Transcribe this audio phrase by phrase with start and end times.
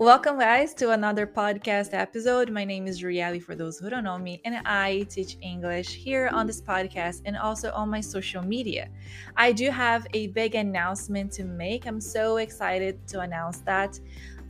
[0.00, 2.50] Welcome, guys, to another podcast episode.
[2.50, 6.30] My name is Rieli, for those who don't know me, and I teach English here
[6.32, 8.88] on this podcast and also on my social media.
[9.36, 11.86] I do have a big announcement to make.
[11.86, 14.00] I'm so excited to announce that.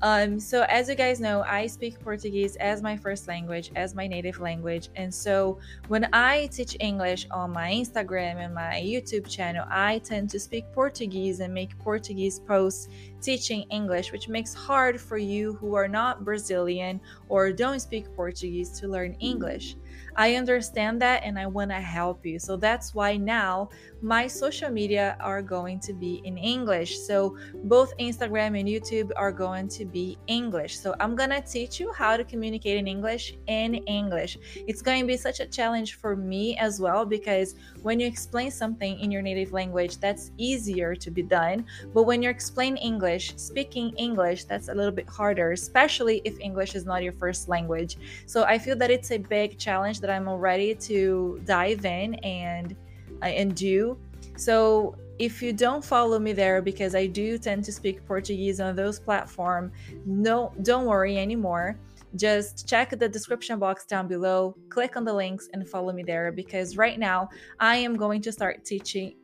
[0.02, 4.06] Um, so, as you guys know, I speak Portuguese as my first language, as my
[4.06, 4.88] native language.
[4.96, 5.58] And so,
[5.88, 10.64] when I teach English on my Instagram and my YouTube channel, I tend to speak
[10.72, 12.88] Portuguese and make Portuguese posts
[13.20, 18.70] teaching English, which makes hard for you who are not Brazilian or don't speak Portuguese
[18.80, 19.76] to learn English.
[20.16, 22.38] I understand that and I want to help you.
[22.38, 23.70] So that's why now
[24.02, 26.98] my social media are going to be in English.
[26.98, 30.78] So both Instagram and YouTube are going to be English.
[30.78, 34.38] So I'm going to teach you how to communicate in English in English.
[34.66, 38.50] It's going to be such a challenge for me as well because when you explain
[38.50, 41.66] something in your native language, that's easier to be done.
[41.94, 46.74] But when you explain English, speaking English, that's a little bit harder, especially if English
[46.74, 47.96] is not your first language.
[48.26, 52.76] So I feel that it's a big challenge that I'm ready to dive in and
[53.22, 53.98] uh, and do.
[54.36, 58.74] So if you don't follow me there because I do tend to speak Portuguese on
[58.74, 59.72] those platforms,
[60.06, 61.76] no don't worry anymore.
[62.16, 66.32] Just check the description box down below, click on the links and follow me there
[66.32, 67.28] because right now
[67.60, 69.14] I am going to start teaching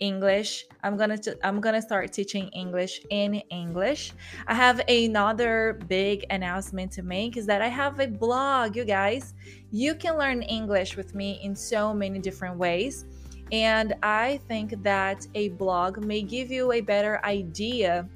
[0.00, 0.66] English.
[0.82, 4.12] I'm gonna t- I'm gonna start teaching English in English.
[4.46, 9.34] I have another big announcement to make is that I have a blog, you guys.
[9.70, 13.04] You can learn English with me in so many different ways.
[13.52, 18.08] And I think that a blog may give you a better idea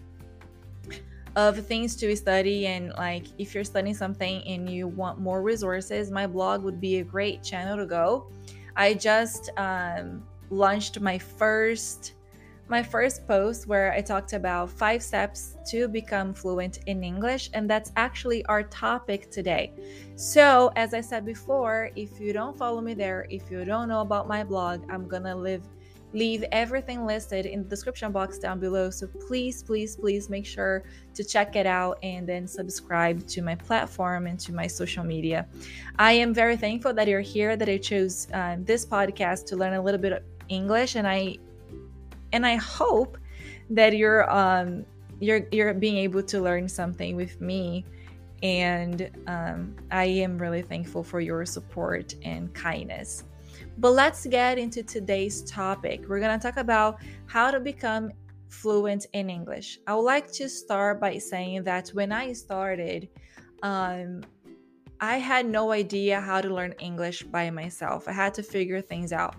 [1.36, 6.10] of things to study and like if you're studying something and you want more resources
[6.10, 8.28] my blog would be a great channel to go
[8.76, 10.22] i just um,
[10.54, 12.14] launched my first
[12.68, 17.68] my first post where I talked about five steps to become fluent in English, and
[17.68, 19.72] that's actually our topic today.
[20.16, 24.00] So, as I said before, if you don't follow me there, if you don't know
[24.00, 25.62] about my blog, I'm gonna leave
[26.14, 28.88] leave everything listed in the description box down below.
[28.88, 33.56] So please, please, please make sure to check it out and then subscribe to my
[33.56, 35.46] platform and to my social media.
[35.98, 39.74] I am very thankful that you're here, that I chose um, this podcast to learn
[39.74, 41.38] a little bit English, and I
[42.32, 43.18] and I hope
[43.70, 44.84] that you're um
[45.20, 47.84] you're you're being able to learn something with me.
[48.42, 53.24] And um, I am really thankful for your support and kindness.
[53.78, 56.04] But let's get into today's topic.
[56.08, 58.10] We're going to talk about how to become
[58.48, 59.78] fluent in English.
[59.86, 63.08] I would like to start by saying that when I started,
[63.62, 64.22] um,
[65.00, 68.06] I had no idea how to learn English by myself.
[68.08, 69.36] I had to figure things out.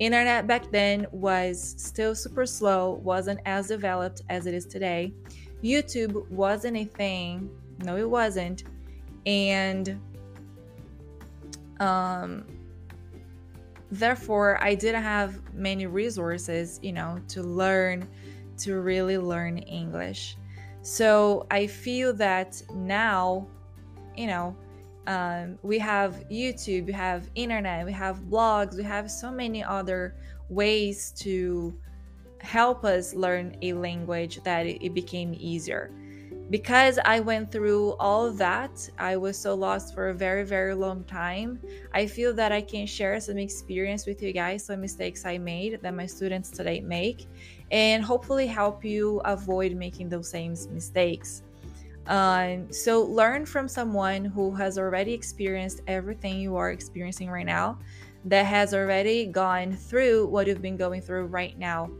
[0.00, 5.12] Internet back then was still super slow, wasn't as developed as it is today.
[5.62, 7.50] YouTube wasn't a thing.
[7.84, 8.64] No, it wasn't.
[9.26, 10.00] And
[11.80, 12.46] um
[13.90, 18.08] therefore I didn't have many resources, you know, to learn
[18.58, 20.36] to really learn English.
[20.82, 23.46] So I feel that now,
[24.16, 24.56] you know,
[25.06, 30.14] um, we have youtube we have internet we have blogs we have so many other
[30.48, 31.74] ways to
[32.40, 35.90] help us learn a language that it, became easier
[36.50, 40.74] because I went through all of that, I was so lost for a very, very
[40.74, 41.60] long time.
[41.94, 45.80] I feel that I can share some experience with you guys, some mistakes I made
[45.80, 47.28] that my students today make,
[47.70, 51.44] and hopefully help you avoid making those same mistakes.
[52.06, 57.78] Um, so learn from someone who has already experienced everything you are experiencing right now,
[58.24, 61.90] that has already gone through what you've been going through right now.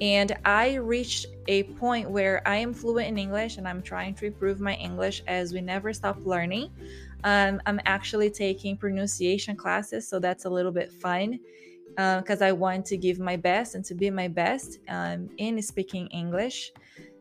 [0.00, 4.26] And I reached a point where I am fluent in English and I'm trying to
[4.26, 6.70] improve my English as we never stop learning.
[7.24, 11.40] Um, I'm actually taking pronunciation classes, so that's a little bit fun
[11.96, 15.60] because uh, I want to give my best and to be my best um, in
[15.60, 16.72] speaking English.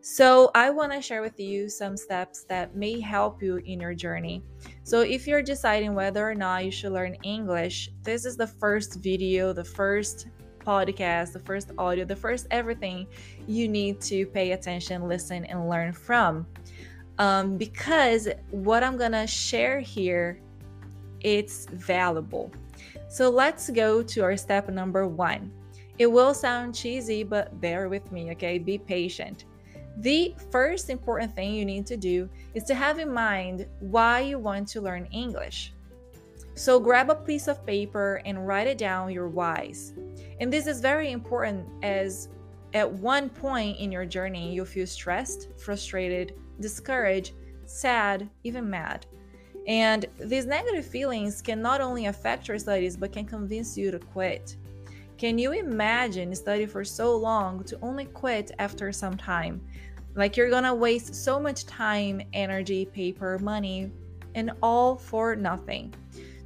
[0.02, 3.94] So, I want to share with you some steps that may help you in your
[3.94, 4.44] journey.
[4.84, 9.02] So, if you're deciding whether or not you should learn English, this is the first
[9.02, 10.28] video, the first
[10.68, 13.08] podcast, the first audio, the first everything
[13.48, 16.46] you need to pay attention, listen, and learn from.
[17.20, 20.40] Um, because what I'm gonna share here,
[21.22, 22.52] it's valuable.
[23.10, 25.52] So let's go to our step number one.
[25.98, 28.60] It will sound cheesy, but bear with me, okay?
[28.60, 29.46] Be patient.
[29.98, 34.38] The first important thing you need to do is to have in mind why you
[34.38, 35.74] want to learn English.
[36.54, 39.94] So grab a piece of paper and write it down your whys.
[40.40, 42.30] And this is very important as
[42.74, 47.34] at one point in your journey you'll feel stressed, frustrated, discouraged,
[47.66, 49.08] sad, even mad.
[49.68, 54.00] And these negative feelings can not only affect your studies, but can convince you to
[54.00, 54.56] quit.
[55.18, 59.60] Can you imagine studying for so long to only quit after some time?
[60.14, 63.92] Like you're gonna waste so much time, energy, paper, money,
[64.36, 65.92] and all for nothing.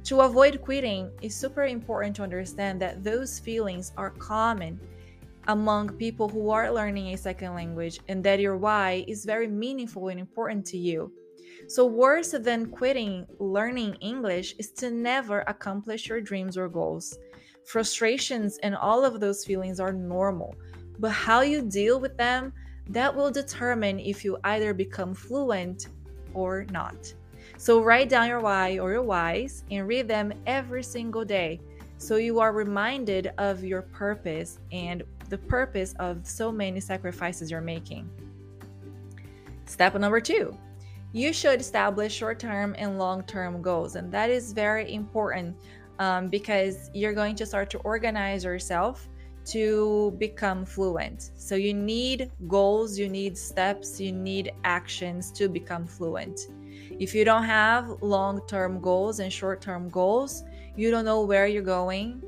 [0.04, 4.80] To avoid quitting, it's super important to understand that those feelings are common
[5.48, 10.08] among people who are learning a second language and that your why is very meaningful
[10.08, 11.12] and important to you.
[11.68, 17.18] So, worse than quitting learning English is to never accomplish your dreams or goals.
[17.64, 20.54] Frustrations and all of those feelings are normal,
[20.98, 22.52] but how you deal with them,
[22.88, 25.88] that will determine if you either become fluent
[26.34, 27.12] or not.
[27.56, 31.60] So, write down your why or your whys and read them every single day
[31.96, 37.60] so you are reminded of your purpose and the purpose of so many sacrifices you're
[37.60, 38.10] making.
[39.66, 40.56] Step number two
[41.12, 43.96] you should establish short term and long term goals.
[43.96, 45.56] And that is very important
[46.02, 49.08] um, because you're going to start to organize yourself
[49.44, 51.30] to become fluent.
[51.36, 56.38] So you need goals, you need steps, you need actions to become fluent.
[57.04, 60.42] If you don't have long term goals and short term goals,
[60.76, 62.20] you don't know where you're going,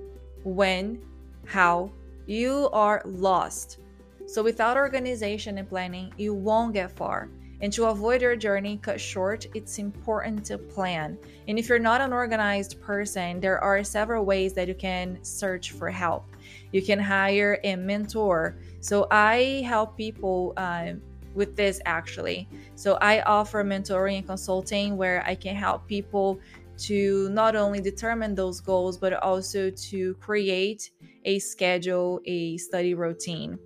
[0.44, 1.00] when,
[1.44, 1.90] how,
[2.26, 3.78] you are lost.
[4.26, 7.28] So without organization and planning, you won't get far.
[7.64, 11.16] And to avoid your journey cut short, it's important to plan.
[11.48, 15.70] And if you're not an organized person, there are several ways that you can search
[15.70, 16.26] for help.
[16.72, 18.58] You can hire a mentor.
[18.80, 20.92] So I help people uh,
[21.32, 22.50] with this actually.
[22.74, 26.38] So I offer mentoring and consulting where I can help people
[26.80, 30.90] to not only determine those goals, but also to create
[31.24, 33.58] a schedule, a study routine.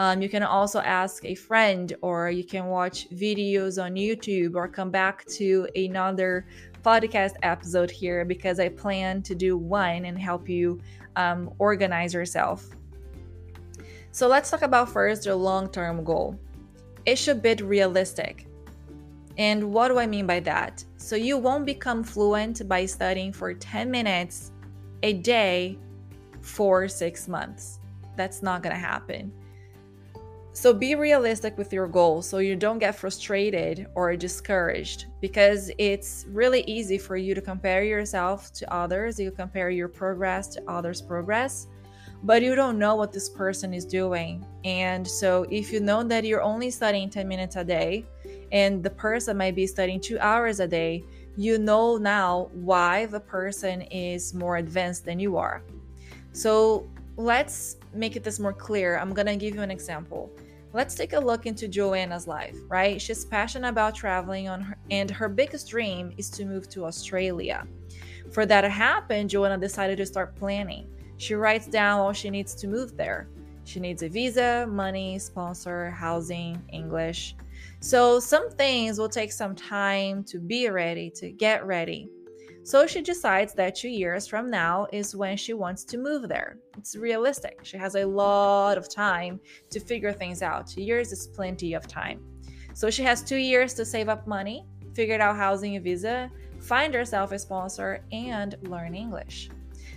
[0.00, 4.66] Um, you can also ask a friend, or you can watch videos on YouTube, or
[4.66, 6.46] come back to another
[6.82, 10.80] podcast episode here because I plan to do one and help you
[11.16, 12.66] um, organize yourself.
[14.10, 16.40] So let's talk about first your long term goal.
[17.04, 18.46] It should be realistic.
[19.36, 20.82] And what do I mean by that?
[20.96, 24.52] So you won't become fluent by studying for 10 minutes
[25.02, 25.78] a day
[26.40, 27.80] for six months.
[28.16, 29.30] That's not to happen.
[30.60, 36.26] So be realistic with your goals so you don't get frustrated or discouraged because it's
[36.28, 39.18] really easy for you to compare yourself to others.
[39.18, 41.66] You compare your progress to others' progress,
[42.24, 44.44] but you don't know what this person is doing.
[44.64, 48.04] And so if you know that you're only studying 10 minutes a day
[48.52, 51.02] and the person might be studying 2 hours a day,
[51.38, 55.62] you know now why the person is more advanced than you are.
[56.32, 56.86] So
[57.16, 58.98] let's make it this more clear.
[58.98, 60.30] I'm to give you an example.
[60.72, 63.02] Let's take a look into Joanna's life, right?
[63.02, 67.66] She's passionate about traveling on her, and her biggest dream is to move to Australia.
[68.30, 70.86] For that to happen, Joanna decided to start planning.
[71.16, 73.28] She writes down all she needs to move there.
[73.64, 77.34] She needs a visa, money, sponsor, housing, English.
[77.80, 82.08] So some things will take some time to be ready, to get ready.
[82.70, 86.56] So she decides that two years from now is when she wants to move there.
[86.78, 87.58] It's realistic.
[87.64, 90.68] She has a lot of time to figure things out.
[90.68, 92.20] Two years is plenty of time.
[92.74, 96.94] So she has two years to save up money, figure out housing and visa, find
[96.94, 99.50] herself a sponsor, and learn English.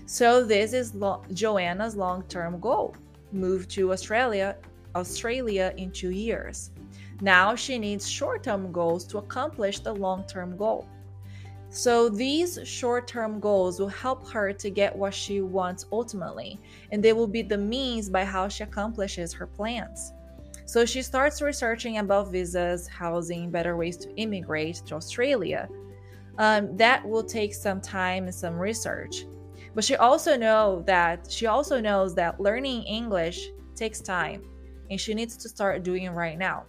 [0.08, 2.96] So this is Lo- Joanna's long-term goal:
[3.32, 4.58] move to Australia,
[4.96, 6.72] Australia in two years.
[7.22, 10.88] Now she needs short-term goals to accomplish the long-term goal.
[11.74, 16.60] So these short term goals will help her to get what she wants ultimately,
[16.92, 20.13] and they will be the means by how she accomplishes her plans.
[20.65, 25.68] So she starts researching about visas, housing, better ways to immigrate to Australia.
[26.38, 29.25] Um, that will take some time and some research.
[29.74, 34.44] But she also know that she also knows that learning English takes time,
[34.92, 36.65] and she needs to start doing it right now.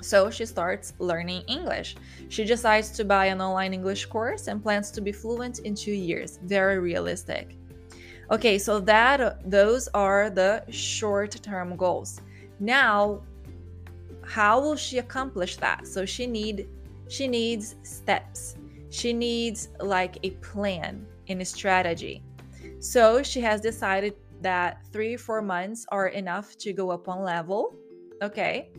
[0.00, 1.96] So she starts learning English.
[2.28, 5.90] She decides to buy an online English course and plans to be fluent in 2
[5.92, 6.38] years.
[6.44, 7.56] Very realistic.
[8.30, 12.20] Okay, so that those are the short-term goals.
[12.58, 13.22] Now,
[14.24, 15.86] how will she accomplish that?
[15.86, 16.68] So she need
[17.08, 18.56] she needs steps.
[18.90, 22.24] She needs like a plan and a strategy.
[22.80, 27.74] So she has decided that 3 4 months are enough to go up one level.
[28.22, 28.70] Okay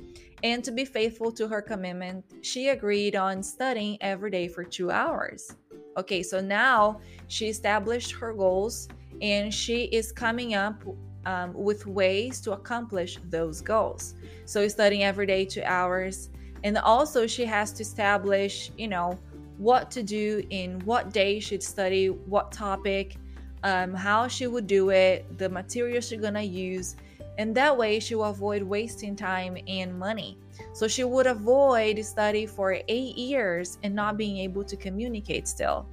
[0.44, 4.92] and to be faithful to her commitment, she agreed on studying every day for two
[4.92, 5.56] hours.
[5.98, 8.88] Okay, so now she established her goals
[9.22, 10.84] and she is coming up
[11.26, 14.16] um, with ways to accomplish those goals.
[14.46, 16.30] So, studying every day two hours,
[16.64, 19.20] And also, she has to establish, you know,
[19.58, 23.18] what to do in what day she'd study, what topic,
[23.64, 26.96] um, how she would do it, the material she's gonna use,
[27.38, 30.38] and that way she will avoid wasting time and money.
[30.74, 35.88] So she would avoid study for eight years and not being able to communicate still.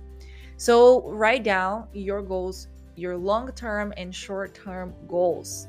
[0.57, 5.69] So write down your goals, your long-term and short-term goals.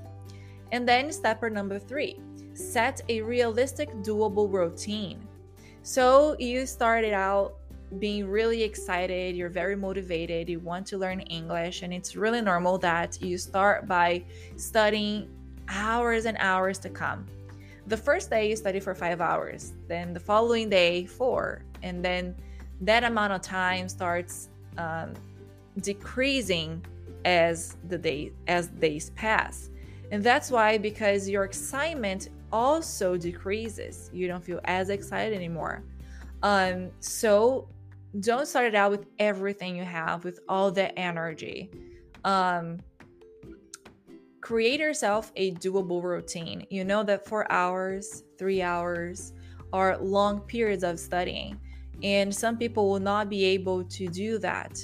[0.72, 2.20] And then step number three,
[2.54, 5.28] set a realistic, doable routine.
[5.84, 7.56] So you started out
[8.00, 12.78] being really excited, you're very motivated, you want to learn English, and it's really normal
[12.80, 14.24] that you start by
[14.56, 15.30] studying
[15.70, 17.26] hours and hours to come.
[17.88, 22.36] The first day you study for five hours, then the following day, four, and then
[22.82, 25.14] that amount of time starts um,
[25.82, 26.84] decreasing
[27.26, 29.70] as the day as days pass.
[30.12, 34.10] And that's why because your excitement also decreases.
[34.14, 35.84] You don't feel as excited anymore.
[36.44, 37.68] Um so
[38.20, 41.72] don't start it out with everything you have with all the energy.
[42.24, 42.80] Um
[44.46, 46.68] create yourself a doable routine.
[46.70, 49.34] You know that four hours three hours
[49.74, 51.60] are long periods of studying
[52.04, 54.78] and some people will not be able to do that.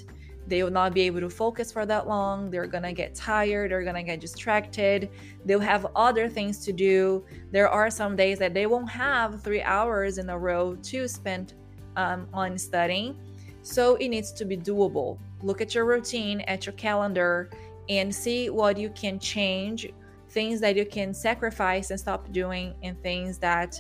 [0.48, 2.50] They will not be able to focus for that long.
[2.50, 3.70] They're gonna get tired.
[3.70, 5.12] They're gonna get distracted.
[5.46, 7.24] They'll have other things to do.
[7.52, 11.54] There are some days that they won't have three hours in a row to spend
[11.98, 13.16] um, on studying.
[13.62, 15.20] So it needs to be doable.
[15.44, 17.52] Look at your routine, at your calendar,
[17.98, 19.92] and see what you can change,
[20.30, 23.80] things that you can sacrifice and stop doing, and things that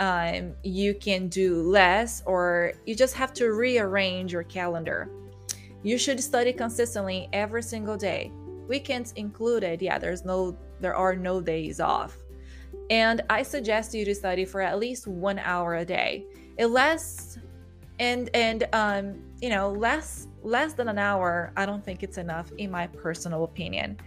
[0.00, 5.10] um, you can do less, or you just have to rearrange your calendar.
[5.82, 8.30] You should study consistently every single day,
[8.68, 9.82] weekends included.
[9.82, 12.16] Yeah, there's no, there are no days off.
[12.90, 16.26] And I suggest you to study for at least one hour a day
[16.58, 17.38] it
[17.98, 22.50] and and um you know less less than an hour i don't think it's enough
[22.58, 23.98] in my personal opinion.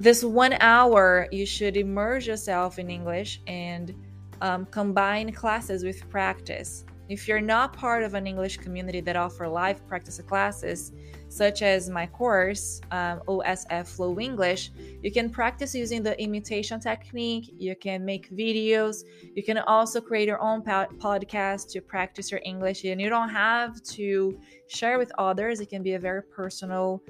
[0.00, 3.94] This one hour you should immerse yourself in english and
[4.40, 9.46] um, combine classes with practice if you're not part of an english community that offer
[9.48, 10.92] live practice classes
[11.34, 14.70] such as my course, um, OSF Flow English,
[15.02, 17.52] you can practice using the imitation technique.
[17.58, 19.02] You can make videos.
[19.34, 22.84] You can also create your own podcast to practice your English.
[22.84, 27.02] And you don't have to share with others, it can be a very personal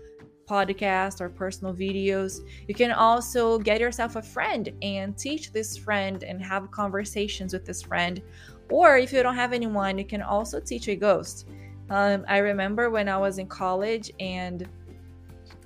[0.49, 2.41] podcast or personal videos.
[2.69, 7.65] You can also get yourself a friend and teach this friend and have conversations with
[7.65, 8.23] this friend.
[8.71, 11.49] Or if you don't have anyone, you can also teach a ghost.
[11.91, 14.67] Um, I remember when I was in college and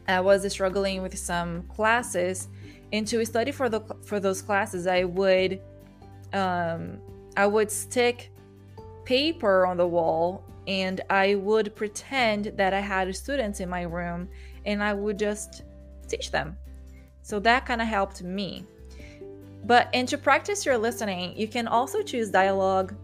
[0.08, 2.48] I was struggling with some classes,
[2.92, 5.60] and to study for the for those classes, I would
[6.32, 6.98] um,
[7.36, 8.32] I would stick
[9.04, 14.28] paper on the wall and I would pretend that I had students in my room
[14.66, 15.62] and I would just
[16.08, 16.56] teach them.
[17.22, 18.64] So that kind of helped me.
[19.68, 22.94] But and to practice your listening, you can also choose dialogue,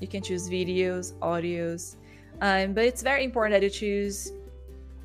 [0.00, 1.96] you can choose videos, audios,
[2.40, 4.32] um, but it's very important that you choose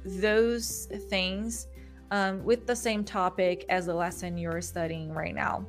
[0.05, 1.67] those things
[2.11, 5.65] um, with the same topic as the lesson you're studying right now.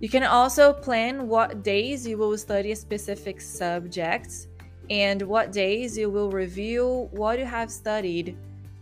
[0.00, 4.48] You can also plan what days you will study specific subject
[4.90, 8.36] and what days you will review what you have studied,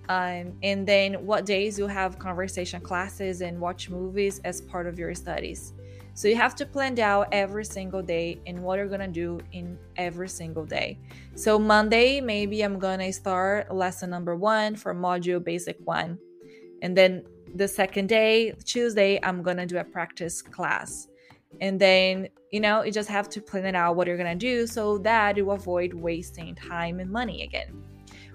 [0.09, 4.99] um, and then what days you have conversation classes and watch movies as part of
[4.99, 5.73] your studies.
[6.15, 9.79] So you have to plan out every single day and what you're gonna do in
[9.97, 10.99] every single day.
[11.35, 16.19] So Monday, maybe I'm gonna start lesson number one for module basic one.
[16.83, 21.09] And then the second day, Tuesday, I'm gonna do a practice class.
[21.61, 24.67] And then, you know, you just have to plan it out what you're gonna do
[24.67, 27.92] so that you avoid wasting time and money again.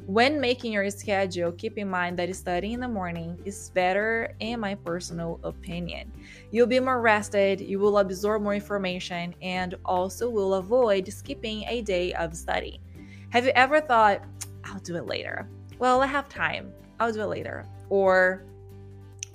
[0.07, 4.61] When making your schedule, keep in mind that studying in the morning is better, in
[4.61, 6.13] my personal opinion.
[6.49, 11.81] You'll be more rested, you will absorb more information, and also will avoid skipping a
[11.81, 12.79] day of study.
[13.31, 14.23] Have you ever thought,
[14.63, 15.49] I'll do it later?
[15.77, 16.71] Well, I have time,
[17.01, 17.65] I'll do it later.
[17.89, 18.45] Or,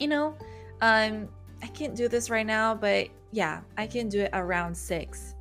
[0.00, 0.34] you know,
[0.80, 1.28] um,
[1.62, 5.34] I can't do this right now, but yeah, I can do it around six.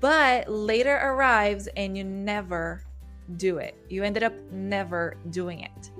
[0.00, 2.82] But later arrives and you never
[3.36, 3.74] do it.
[3.88, 5.90] You ended up never doing it.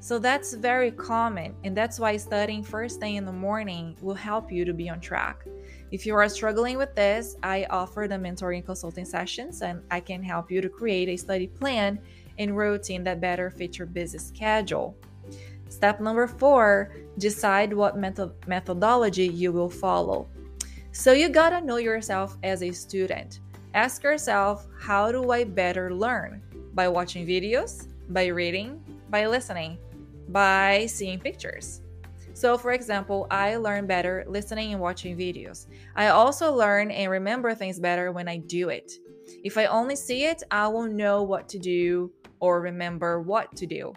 [0.00, 4.52] So that's very common, and that's why studying first thing in the morning will help
[4.52, 5.44] you to be on track.
[5.90, 10.22] If you are struggling with this, I offer the mentoring consulting sessions, and I can
[10.22, 11.98] help you to create a study plan
[12.38, 14.96] and routine that better fit your busy schedule.
[15.68, 20.28] Step number four decide what method- methodology you will follow.
[20.92, 23.40] So you gotta know yourself as a student.
[23.74, 26.42] Ask yourself, how do I better learn?
[26.78, 28.80] By watching videos, by reading,
[29.10, 29.78] by listening,
[30.28, 31.80] by seeing pictures.
[32.34, 35.66] So, for example, I learn better listening and watching videos.
[35.96, 38.92] I also learn and remember things better when I do it.
[39.42, 43.66] If I only see it, I won't know what to do or remember what to
[43.66, 43.92] do.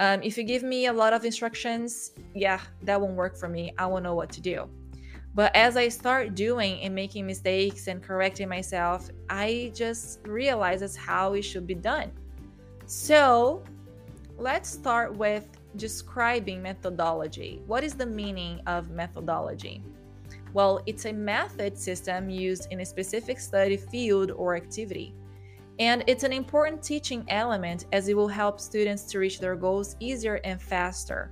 [0.00, 3.74] Um, if you give me a lot of instructions, yeah, that won't work for me.
[3.78, 4.68] I won't know what to do.
[5.34, 10.96] But as I start doing and making mistakes and correcting myself, I just realize that's
[10.96, 12.12] how it should be done.
[12.86, 13.62] So
[14.36, 17.62] let's start with describing methodology.
[17.66, 19.82] What is the meaning of methodology?
[20.52, 25.14] Well, it's a method system used in a specific study field or activity.
[25.78, 29.96] And it's an important teaching element as it will help students to reach their goals
[29.98, 31.30] easier and faster.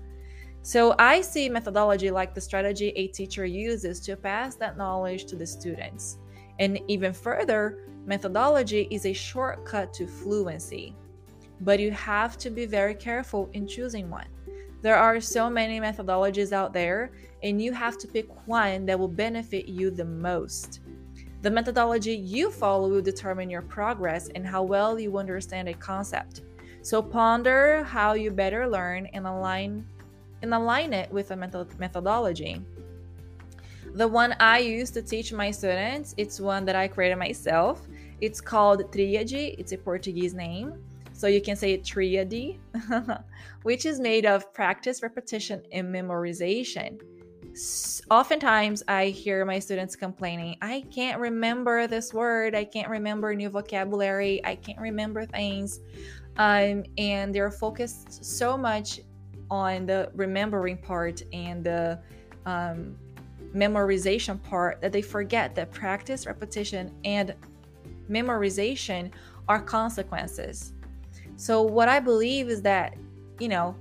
[0.63, 5.37] So I see methodology like the strategy a teacher uses to pass that knowledge to
[5.37, 6.19] the students.
[6.59, 10.95] And even further, methodology is a shortcut to fluency.
[11.63, 14.29] But you have to be very careful in choosing one.
[14.83, 17.13] There are so many methodologies out there,
[17.43, 20.81] and you have to pick one that will benefit you the most.
[21.43, 26.43] The methodology you follow will determine your progress and how well you understand a concept.
[26.83, 29.87] So ponder how you better learn and align
[30.43, 32.61] and align it with a method- methodology.
[33.95, 37.87] The one I use to teach my students, it's one that I created myself.
[38.21, 40.75] It's called Triade, it's a Portuguese name.
[41.13, 42.59] So you can say Triade,
[43.63, 46.99] which is made of practice, repetition, and memorization
[48.11, 53.49] oftentimes I hear my students complaining, I can't remember this word, I can't remember new
[53.49, 55.81] vocabulary, I can't remember things.
[56.37, 59.01] Um, and they're focused so much
[59.51, 61.99] on the remembering part and the
[62.47, 62.97] um,
[63.55, 67.35] memorization part that they forget that practice, repetition, and
[68.11, 69.11] memorization
[69.49, 70.73] are consequences.
[71.37, 72.97] So, what I believe is that,
[73.39, 73.75] you know,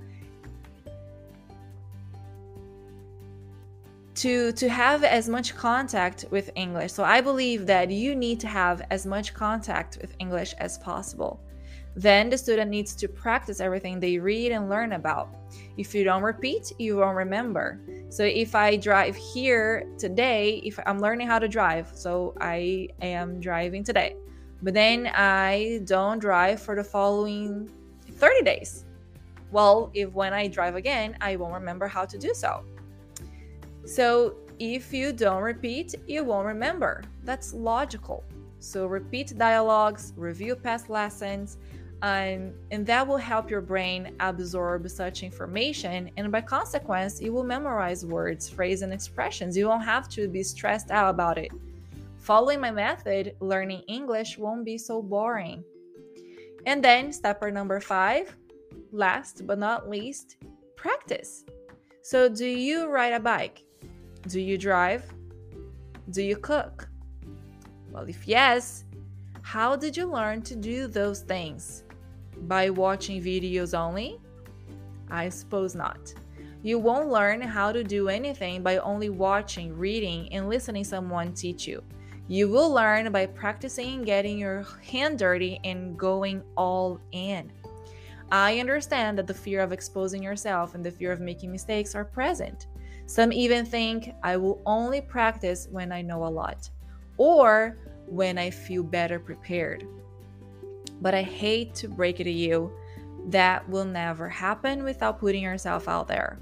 [4.20, 6.92] to to have as much contact with English.
[6.92, 11.40] So I believe that you need to have as much contact with English as possible.
[11.96, 15.34] Then the student needs to practice everything they read and learn about.
[15.76, 17.80] If you don't repeat, you won't remember.
[18.08, 23.40] So if I drive here today, if I'm learning how to drive, so I am
[23.40, 24.16] driving today,
[24.62, 27.70] but then I don't drive for the following
[28.12, 28.84] 30 days.
[29.50, 32.64] Well, if when I drive again, I won't remember how to do so.
[33.84, 37.02] So if you don't repeat, you won't remember.
[37.24, 38.22] That's logical.
[38.60, 41.56] So repeat dialogues, review past lessons,
[42.02, 46.10] um, and that will help your brain absorb such information.
[46.16, 49.56] And by consequence, you will memorize words, phrases, and expressions.
[49.56, 51.50] You won't have to be stressed out about it.
[52.18, 55.62] Following my method, learning English won't be so boring.
[56.66, 58.34] And then, stepper number five,
[58.92, 60.36] last but not least,
[60.76, 61.44] practice.
[62.02, 63.62] So, do you ride a bike?
[64.28, 65.04] Do you drive?
[66.10, 66.88] Do you cook?
[67.90, 68.84] Well, if yes,
[69.42, 71.84] how did you learn to do those things?
[72.48, 74.18] By watching videos only?
[75.10, 76.14] I suppose not.
[76.62, 81.66] You won't learn how to do anything by only watching, reading, and listening someone teach
[81.66, 81.82] you.
[82.28, 87.50] You will learn by practicing getting your hand dirty and going all in.
[88.30, 92.04] I understand that the fear of exposing yourself and the fear of making mistakes are
[92.04, 92.68] present.
[93.06, 96.70] Some even think I will only practice when I know a lot
[97.16, 99.84] or when I feel better prepared.
[101.00, 102.72] But I hate to break it to you,
[103.28, 106.38] that will never happen without putting yourself out there.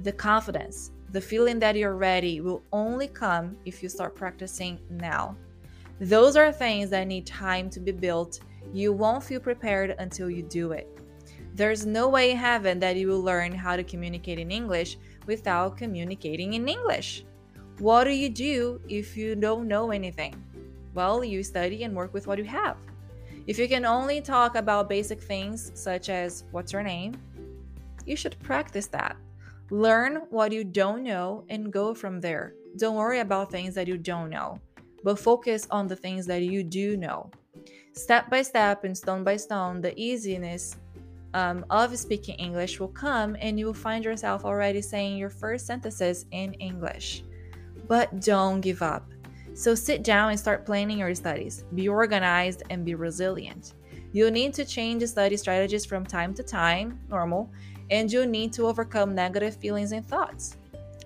[0.00, 5.36] The confidence, the feeling that you're ready will only come if you start practicing now.
[6.00, 8.40] Those are things that need time to be built.
[8.72, 10.88] You won't feel prepared until you do it.
[11.54, 14.96] There's no way in heaven that you will learn how to communicate in English
[15.26, 17.24] without communicating in English.
[17.78, 20.34] What do you do if you don't know anything?
[20.94, 22.76] Well, you study and work with what you have.
[23.50, 27.16] If you can only talk about basic things such as what's your name,
[28.06, 29.16] you should practice that.
[29.72, 32.54] Learn what you don't know and go from there.
[32.76, 34.60] Don't worry about things that you don't know,
[35.02, 37.28] but focus on the things that you do know.
[37.92, 40.76] Step by step and stone by stone, the easiness
[41.34, 45.66] um, of speaking English will come and you will find yourself already saying your first
[45.66, 47.24] sentences in English.
[47.88, 49.10] But don't give up.
[49.54, 51.64] So sit down and start planning your studies.
[51.74, 53.74] Be organized and be resilient.
[54.12, 57.50] You'll need to change study strategies from time to time, normal,
[57.90, 60.56] and you'll need to overcome negative feelings and thoughts.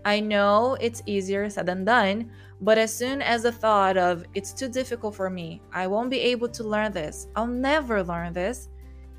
[0.04, 2.30] I know it's easier said than done,
[2.60, 6.20] but as soon as the thought of it's too difficult for me, I won't be
[6.20, 8.68] able to learn this, I'll never learn this,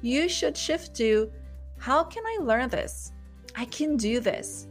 [0.01, 1.31] you should shift to
[1.77, 3.11] how can I learn this?
[3.55, 4.67] I can do this.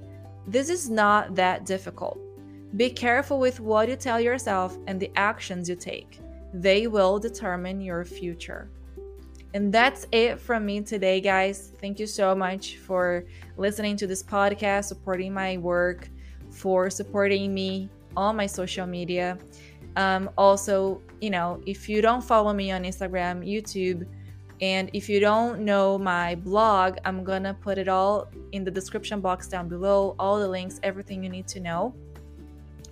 [0.46, 2.18] This is not that difficult.
[2.76, 6.20] Be careful with what you tell yourself and the actions you take.
[6.52, 8.68] They will determine your future.
[9.54, 11.72] And that's it from me today, guys.
[11.80, 16.08] Thank you so much for listening to this podcast, supporting my work,
[16.50, 19.38] for supporting me on my social media.
[19.94, 24.04] Um, also, you know, if you don't follow me on Instagram, YouTube,
[24.60, 29.20] and if you don't know my blog, I'm gonna put it all in the description
[29.20, 31.94] box down below, all the links, everything you need to know.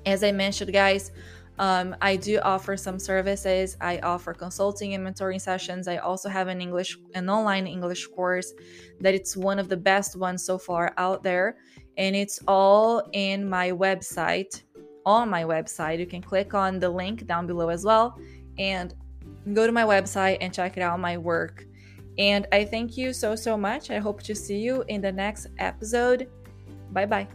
[0.06, 1.12] As I mentioned, guys,
[1.58, 3.76] um, I do offer some services.
[3.80, 5.86] I offer consulting and mentoring sessions.
[5.86, 8.52] I also have an English, an online English course
[9.00, 11.58] that it's one of the best ones so far out there,
[11.96, 14.62] and it's all in my website.
[15.04, 18.18] On my website, you can click on the link down below as well,
[18.58, 18.94] and
[19.52, 21.66] go to my website and check it out my work.
[22.18, 23.90] And I thank you so so much.
[23.90, 26.28] I hope to see you in the next episode.
[26.92, 27.28] Bye bye.